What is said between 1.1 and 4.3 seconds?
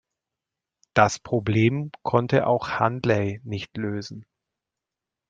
Problem konnte auch Handley nicht lösen.